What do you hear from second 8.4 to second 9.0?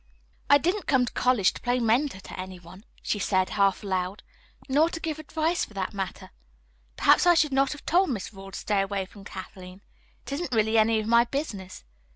to stay